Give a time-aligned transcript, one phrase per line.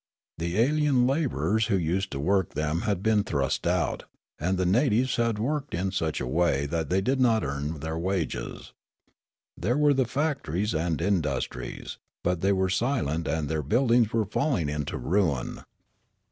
[0.39, 4.05] The alien labourers who used to work them had been thrust out,
[4.39, 7.99] and the natives had worked in such a way that the}' did not earn their
[7.99, 8.73] wages.
[9.55, 14.69] There were the factories and industries; but they were silent and their buildings were falling
[14.69, 15.61] into ruin.